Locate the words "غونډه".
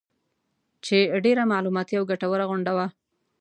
2.49-2.71